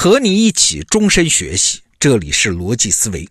[0.00, 3.28] 和你一起终身学习，这里是逻辑思维。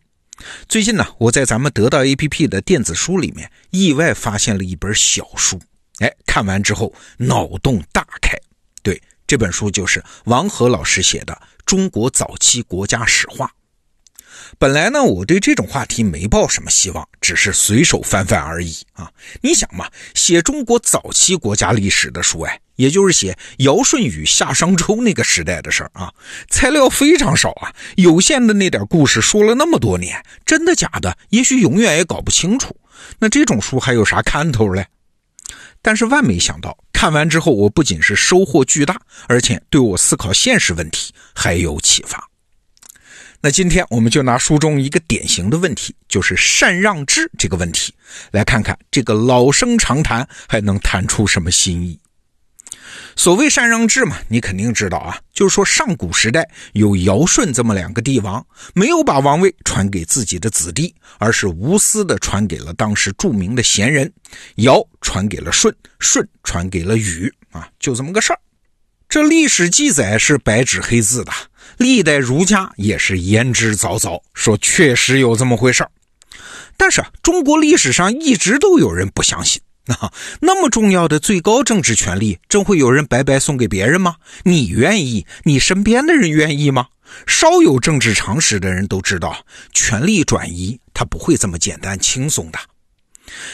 [0.67, 5.57] 最近呢，我在咱们得到 APP 的电子书里面意外发现了一本小书，
[5.99, 8.37] 哎，看完之后脑洞大开。
[8.83, 11.33] 对，这本书就是王和老师写的
[11.65, 13.45] 《中国早期国家史话》。
[14.59, 19.09] 本来呢，我对这种话题没抱什么希望，只是随手翻翻而已啊。
[19.39, 26.13] 你想嘛，写中国早期国家历史的书，哎，也就是写尧舜禹夏商周那个时代的事儿啊，
[26.49, 32.75] 材料非常少啊，有限的那点故事说了那么多年，真的假的，也许永远也搞不清楚。
[33.19, 34.87] 那这种书还有啥看头嘞？
[35.81, 42.29] 但是万没想到，看完之后，我不仅是收获巨大，而且对我思考现实问题还有启发。
[43.39, 47.93] 那今天我们就拿书中一个典型的问题，就是禅让制这个问题，
[48.31, 51.97] 来看看这个老生常谈还能谈出什么新意。
[53.15, 64.11] 所谓禅让制嘛，你肯定知道啊，就是说上古时代有尧舜这么两个帝王，没有把王位传给自己的子弟，而是无私的传给了当时著名的贤人，
[64.55, 68.39] 尧传给了舜，舜传给了禹，啊，就这么个事儿。
[69.09, 71.31] 这历史记载是白纸黑字的。
[71.77, 75.91] 历代儒家也是言之凿凿，说确实有这么回事儿。
[76.75, 79.61] 但是，中国历史上一直都有人不相信
[79.99, 84.15] 啊，那么重要的最高政治权力，真会有人白白送给别人吗？
[84.43, 85.25] 你愿意？
[85.43, 86.87] 你身边的人愿意吗？
[87.25, 92.59] 稍有政治常识的人都知道，权力转移他不会这么简单轻松的。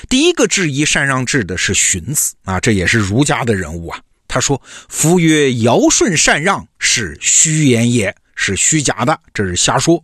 [0.10, 4.00] 第一个质疑禅让制的是荀子啊，这也是儒家的人物啊。
[4.28, 4.60] 他说
[4.90, 10.04] ：“夫曰尧舜禅让，是虚言也，是虚假的，这是瞎说。”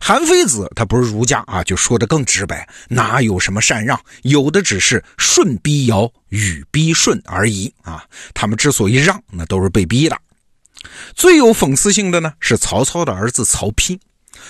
[0.00, 8.04] 韩非子他不是儒家啊，就说的更直白，哪有什么禅让，有的只是舜逼尧，禹逼舜而已啊。
[8.34, 10.16] 他们之所以让，那都是被逼的。
[11.14, 13.98] 最有讽刺性的呢，是曹操的儿子曹丕。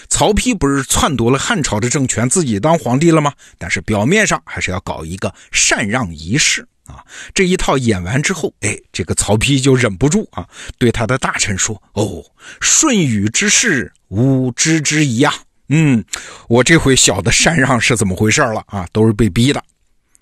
[0.09, 3.33] 曹丕不是篡夺了汉朝的政权，自己当皇帝了吗？
[3.57, 6.67] 但是表面上还是要搞一个禅让仪式。
[6.87, 7.03] 啊，
[7.35, 10.47] 这一套演完之后，哎，这个曹丕就忍不住啊，
[10.79, 12.25] 对他的大臣说：“哦，
[12.61, 15.33] 舜禹之事，吾知之疑呀。
[15.69, 16.05] 嗯，
[16.49, 19.63] 我这回晓得禅让是怎么回事了啊，都是被逼的。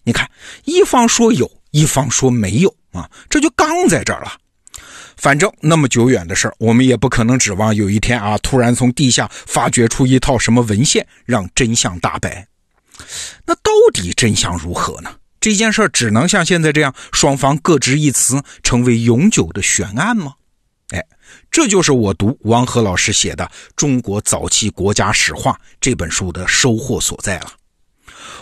[0.04, 0.30] 你看，
[0.64, 4.32] 一方说有，一方说没有啊，这就刚在这儿了。
[5.16, 12.46] 反正那么久远的事儿，我们也不可能指望有一天啊，突然从地下发掘出一套什么文献，让真相大白。
[13.46, 20.32] 那到底真相如何呢？”这件事只能像现在这样，双方各执一词，成为永久的悬案吗？
[21.50, 23.44] 这就是我读王和老师写的
[23.76, 27.52] 《中国早期国家史话》这本书的收获所在了。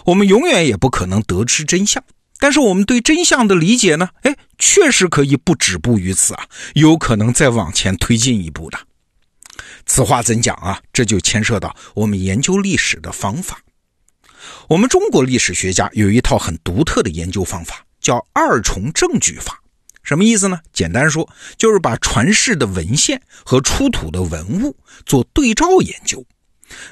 [0.07, 2.03] 我们永远也不可能得知真相，
[2.39, 4.09] 但是我们对真相的理解呢？
[4.23, 8.79] 哎，确实可以不止步于此啊，有可能再往前推进一步的。
[9.87, 10.81] 此话怎讲啊？
[10.93, 13.61] 这就牵涉到我们研究历史的方法。
[14.69, 19.62] 我们中国历史学家有一套很独特的研究方法，叫二重证据法。
[20.03, 20.61] 什么意思呢？
[20.73, 24.77] 简单说，就是把传世的文献和出土的文物
[25.07, 26.25] 做对照研究。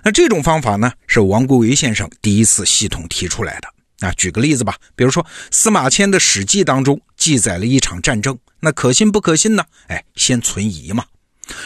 [0.05, 3.69] 那这种方法呢，是王国维先生第一次系统提出来的。
[4.07, 9.65] 啊，举个例子吧，比如说司马迁的《史记》当中记载了一场战争，那可信不可信呢？
[9.89, 11.05] 哎，先存疑嘛。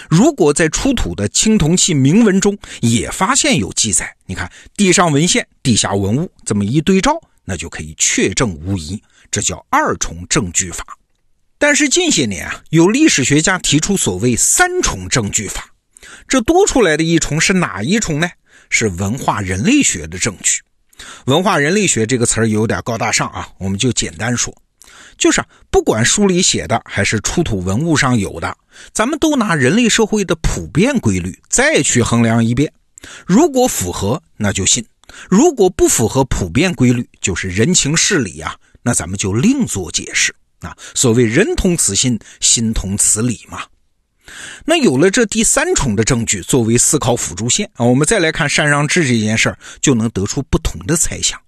[0.09, 9.01] 如果在出土的青铜器铭文中也发现有记载，你看地上文献、地下文物这么一对照，那就可以确证无疑，
[9.31, 10.85] 这叫二重证据法。
[11.59, 15.71] 但是近些年啊，有历史学家提出所谓三重证据法，
[16.29, 18.29] 这多出来的一重是哪一重呢？
[18.71, 20.61] 是文化人类学的证据。
[21.27, 24.55] 文化人类学这个词儿有点高大上啊，我们就简单说。
[25.17, 28.57] 就是不管书里写的还是出土文物上有的，
[28.93, 32.73] 咱们都拿人类社会的普遍规律再去衡量一遍。
[33.27, 34.83] 如果符合，那就信；
[35.29, 40.77] 如果不符合普遍规律，就是人情世理啊，那咱们就另做解释啊。
[40.95, 43.63] 所谓人同此心，心同此理嘛。
[44.65, 51.39] 那有了这第三重的证据作为思考辅助线啊，我们再来看禅让制这件事儿，就能得出不同的猜想。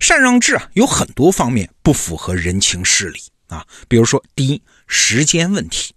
[0.00, 3.64] 禅让制啊，有很多方面不符合人情事理啊。
[3.88, 5.94] 比如说，第一，时间问题，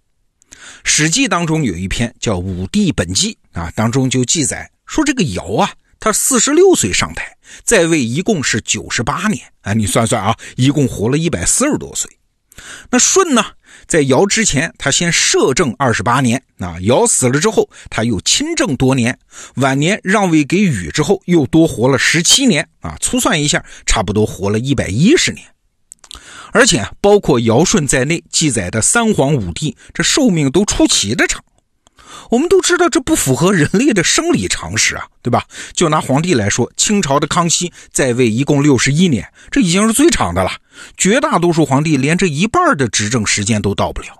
[0.84, 12.10] 《史记》当中有一篇叫《武帝本纪》啊，当中就记载说，这个尧啊，他四十六岁上台，在位一共是九十八年啊，你算算啊，一共活了一百四十多岁。
[12.90, 13.44] 那舜呢？
[13.86, 19.18] 在尧之前，他先摄政二十八年，啊，尧死了之后，他又亲政多年，
[19.54, 25.46] 晚年让位给禹之后，又多活了十七年，啊，粗算一下，差不多活了一百一十年。
[26.52, 31.42] 而且啊包括尧舜在内记载的三皇五帝，这寿命都出奇的长。
[32.30, 35.44] 我们都知道这不符合人类的生理常识啊，对吧？
[35.74, 40.50] 就拿皇帝来说，清朝的康熙在位一共六十一年，这已经是最长的了。
[40.96, 44.19] 绝大多数皇帝连这一半的执政时间都到不了。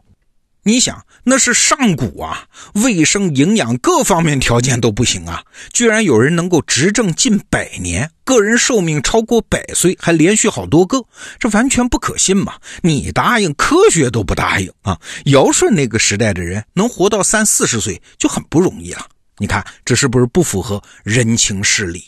[0.62, 5.42] 你想，那是上古啊，卫生、营养各方面条件都不行啊，
[5.72, 11.02] 居然有人能够执政近百年，个人寿命超过百岁，还连续好多个，
[11.38, 12.56] 这完全不可信嘛！
[12.82, 15.00] 你答应，科学都不答应啊！
[15.24, 19.06] 尧舜那个时代的人能活到三四十岁就很不容易了，
[19.38, 22.04] 你看这是不是不符合人情世理？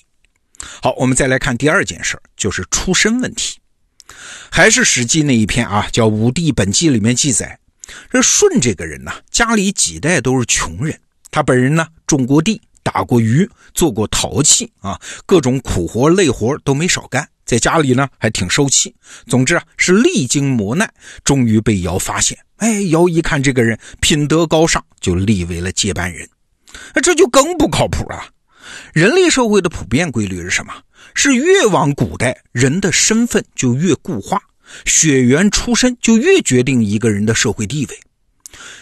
[0.82, 3.58] 好，我们再来看第二件事就是出身问题，
[4.50, 7.58] 还是《史记》那一篇啊，叫《武帝本纪》里面记载。
[8.10, 10.98] 这舜这个人呢，家里几代都是穷人。
[11.30, 17.28] 他本人呢，种过地，打过鱼，做过陶器啊，各种苦活累活都没少干。
[17.44, 18.94] 在家里呢，还挺受气。
[19.26, 20.92] 总之啊，是历经磨难，
[21.24, 22.38] 终于被尧发现。
[22.56, 26.28] 哎，尧一看这个人品德高尚，就立为了接班人。
[26.94, 28.24] 那这就更不靠谱了。
[28.94, 30.72] 人类社会的普遍规律是什么？
[31.14, 34.40] 是越往古代，人的身份就越固化。
[34.84, 38.00] 血缘出身就越决定一个人的社会地位。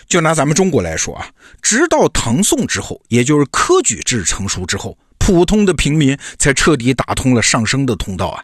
[0.09, 1.31] 就拿咱们中国来说啊，
[1.63, 8.43] 直到唐宋之后，也就是科举制成熟之后，普通的平民才彻底打通了上升的通道啊。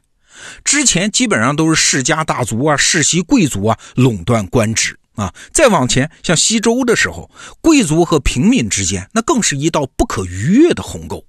[0.65, 5.35] 之前基本上都是世家大族啊、世袭贵族啊垄断官职啊。
[5.53, 7.29] 再往前，像西周的时候，
[7.61, 11.26] 贵族和平民之间那更是一道不可逾越的鸿沟。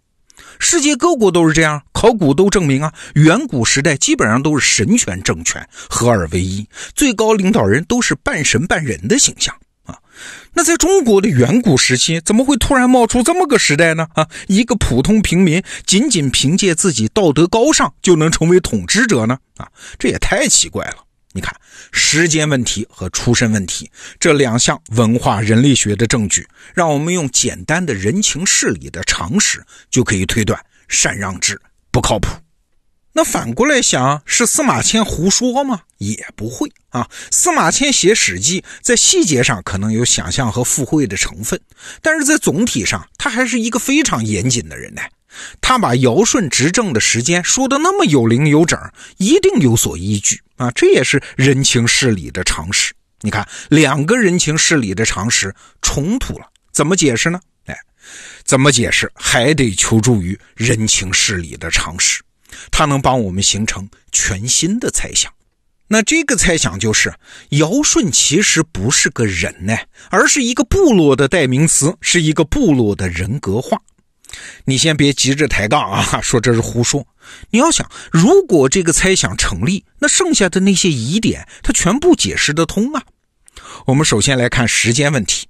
[0.59, 9.55] 世界各国都是这样，考古都证明啊，远古时代基本上都是神权政权合二为一，最高领导人都是半神半人的形象
[9.85, 9.97] 啊。
[10.53, 14.07] 那在中国的远古时期，怎么会突然冒出这么个时代呢？
[14.13, 19.37] 啊，一个普通平民仅仅凭借自己道德高尚就能成为统治者呢？
[19.57, 19.67] 啊，
[19.99, 21.06] 这也太奇怪了。
[21.37, 21.55] 你看，
[21.91, 31.61] 时间问题和出身问题这两项文化人类学的证据，让我们用简单的人情世理的常识就可以推断禅让制
[31.91, 32.29] 不靠谱。
[33.13, 35.81] 那反过来想，是司马迁胡说吗？
[35.99, 37.07] 也不会啊。
[37.29, 41.61] 司马迁写《史记》在细节上可能有想象和附会的成分，
[42.01, 45.01] 但是在总体上，他还是一个非常严谨的人呢。
[45.61, 48.79] 他把尧舜执政的时间说的那么有零有整，
[49.17, 50.71] 一定有所依据啊！
[50.71, 52.93] 这也是人情世理的常识。
[53.21, 57.39] 你看，两个人情世理的常识冲突了，怎么解释呢？
[57.65, 57.75] 哎，
[58.43, 62.21] 怎么解释还得求助于人情世理的常识，
[62.69, 65.31] 它能帮我们形成全新的猜想。
[65.89, 67.13] 那这个猜想就是，
[67.51, 69.75] 尧舜其实不是个人呢，
[70.09, 73.81] 而是一个部落的代名词，是一个部落的人格化。
[74.65, 77.05] 你先别急着抬杠啊， 说这是胡说。
[77.49, 83.03] 你要想，如果这个猜想成立，那剩下的那些疑点，它全部解释得通啊。
[83.85, 85.47] 我们首先来看时间问题，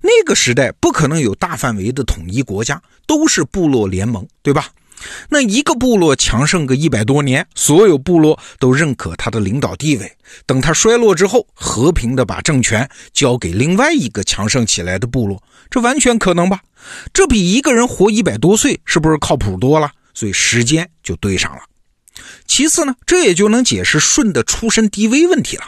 [0.00, 4.68] 那个时代不可能有大范围的统一国家，都是部落联盟，对吧？
[5.28, 10.10] 那一个部落强盛个一百多年，所有部落都认可他的领导地位。
[10.46, 16.60] 等他衰落之后，和平的把政权交给另外一个强盛起来的部落，这完全可能吧？
[17.12, 19.90] 这比一个人活一百多岁是不是靠谱多了？
[20.14, 21.62] 所以时间就对上了。
[22.46, 25.64] 其次呢，这也就能解释舜的出身低微问题了。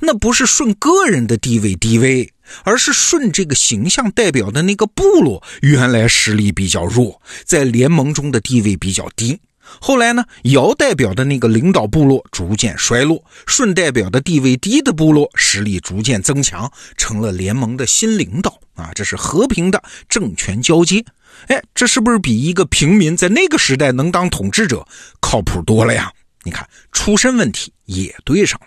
[0.00, 2.32] 那不是舜个人的地位低微。
[2.62, 9.40] 而是舜这个形象代表的那个部落，原来实力比较弱，在联盟中的地位比较低。
[9.80, 18.90] 后来呢，尧代表的那个领导部落逐渐衰落，舜代表的地位低的部落实力逐渐增强，成了联盟的新领导啊！
[18.94, 21.02] 这是和平的政权交接。
[21.48, 24.86] 哎，这是不是比一个平民在那个时代能当统治者
[25.18, 26.12] 靠谱多了呀？
[26.42, 28.66] 你看，出身问题也对上了。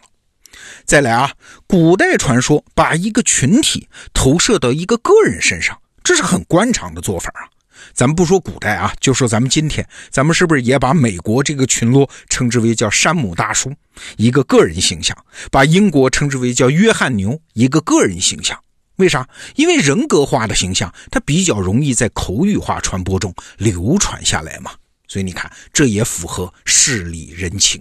[0.85, 1.31] 再来啊，
[1.67, 7.49] 古代传说把一个群体投射到一个个人身上，这是很惯常的做法啊。
[7.93, 13.71] 咱们不说古代啊，就说咱们今天，咱们是不是也把美国这个群落称之为叫山姆大叔，
[14.17, 15.15] 一个个人形象；
[15.51, 18.59] 把英国称之为叫约翰牛，一个个人形象。
[18.95, 19.29] 为啥？
[19.55, 24.71] 因为人格化的形象，它比较容易在口语化传播中流传下来嘛。
[25.07, 27.79] 所以你看，这也符合事理人情。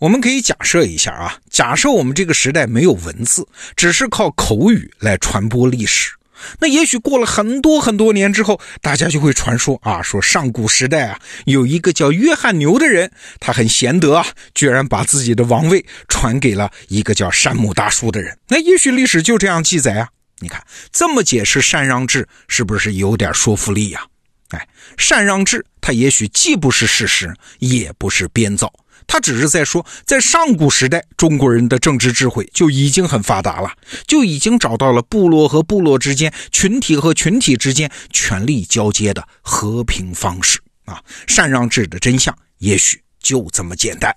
[0.00, 6.12] 我们可以假设一下啊，假设我们这个时代没有文字，只是靠口语来传播历史，
[6.58, 18.38] 那也许过了很多很多年之后，大家就会传说啊，说上古时代啊，有一个叫约翰牛的人，他很贤德啊，居然把自己的王位传给了一个叫山姆大叔的人。
[18.48, 20.08] 那也许历史就这样记载啊。
[20.38, 24.00] 你看这么解释禅让制，是不是有点说服力呀？
[24.96, 28.72] 禅让制它也许既不是事实，也不是编造。
[29.06, 33.72] 它只是在说，在上古时代，中国人的政治智慧就已经很发达了，
[34.06, 41.02] 就已经找到了部落和部落之间、群体和群体之间权力交接的和平方式啊。
[41.26, 44.14] 禅让制的真相也许就这么简单。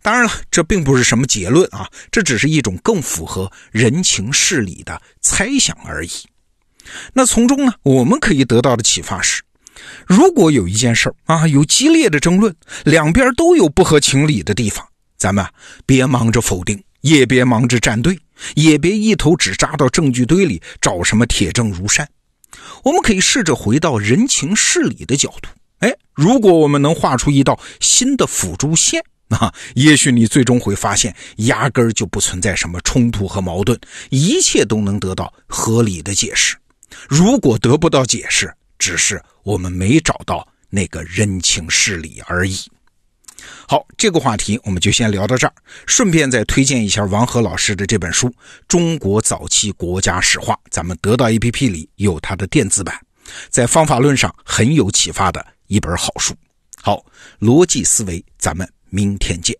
[0.00, 6.10] 当然了，这并不是什么结论啊，这只是一种更符合人情事理的猜想而已。
[7.12, 9.42] 那从中呢，我们可以得到的启发是。
[10.10, 12.52] 如果有一件事啊，有激烈的争论，
[12.84, 14.84] 两边都有不合情理的地方，
[15.16, 15.46] 咱们
[15.86, 18.18] 别忙着否定，也别忙着站队，
[18.56, 22.08] 也别一头只扎到证据堆里找什么铁证如山。
[22.82, 25.48] 我们可以试着回到人情事理的角度，
[25.78, 36.56] 哎，如果我们能画出一道新的辅助线啊，也许你最终会发现，压根儿就不存在什么冲突和矛盾，一切都能得到合理的解释。
[37.08, 42.58] 如果得不到解释，只是我们没找到那个人情世理而已。
[43.68, 45.52] 好，这个话题我们就先聊到这儿，
[45.86, 48.28] 顺便再推荐一下王和老师的这本书
[48.66, 52.98] 《中国早期国家史话》，咱们得到 APP 里有它的电子版，
[53.48, 56.34] 在方法论上很有启发的一本好书。
[56.82, 57.04] 好，
[57.38, 59.56] 逻辑思维，咱们明天见。